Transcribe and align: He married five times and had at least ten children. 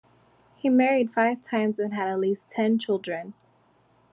He 0.55 0.67
married 0.67 1.11
five 1.11 1.41
times 1.43 1.77
and 1.77 1.93
had 1.93 2.11
at 2.11 2.19
least 2.19 2.49
ten 2.49 2.79
children. 2.79 3.35